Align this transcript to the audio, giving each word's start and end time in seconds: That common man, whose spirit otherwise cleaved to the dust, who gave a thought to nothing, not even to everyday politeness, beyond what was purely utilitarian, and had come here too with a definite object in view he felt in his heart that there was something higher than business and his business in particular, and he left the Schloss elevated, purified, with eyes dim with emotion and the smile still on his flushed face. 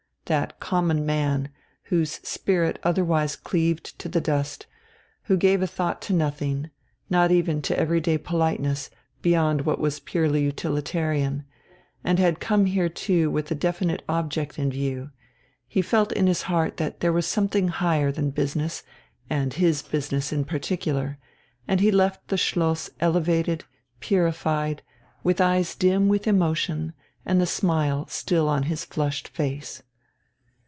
That 0.25 0.61
common 0.61 1.05
man, 1.05 1.49
whose 1.85 2.21
spirit 2.25 2.79
otherwise 2.83 3.35
cleaved 3.35 3.99
to 3.99 4.07
the 4.07 4.21
dust, 4.21 4.65
who 5.23 5.35
gave 5.35 5.61
a 5.61 5.67
thought 5.67 6.01
to 6.03 6.13
nothing, 6.13 6.69
not 7.09 7.31
even 7.31 7.61
to 7.63 7.77
everyday 7.77 8.17
politeness, 8.17 8.89
beyond 9.21 9.65
what 9.65 9.77
was 9.77 9.99
purely 9.99 10.41
utilitarian, 10.43 11.43
and 12.01 12.17
had 12.17 12.39
come 12.39 12.63
here 12.65 12.87
too 12.87 13.29
with 13.29 13.51
a 13.51 13.55
definite 13.55 14.03
object 14.07 14.57
in 14.57 14.71
view 14.71 15.11
he 15.67 15.81
felt 15.81 16.13
in 16.13 16.27
his 16.27 16.43
heart 16.43 16.77
that 16.77 17.01
there 17.01 17.11
was 17.11 17.25
something 17.27 17.67
higher 17.67 18.09
than 18.09 18.29
business 18.31 18.83
and 19.29 19.55
his 19.55 19.81
business 19.81 20.31
in 20.31 20.45
particular, 20.45 21.17
and 21.67 21.81
he 21.81 21.91
left 21.91 22.25
the 22.29 22.37
Schloss 22.37 22.89
elevated, 23.01 23.65
purified, 23.99 24.81
with 25.23 25.41
eyes 25.41 25.75
dim 25.75 26.07
with 26.07 26.25
emotion 26.25 26.93
and 27.25 27.41
the 27.41 27.45
smile 27.45 28.07
still 28.07 28.47
on 28.47 28.63
his 28.63 28.85
flushed 28.85 29.27
face. 29.27 29.83